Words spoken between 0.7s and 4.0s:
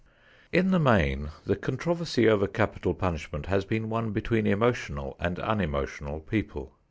the main, the controversy over capital punishment has been